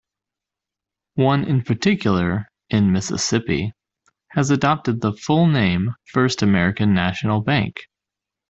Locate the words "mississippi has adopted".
2.91-4.99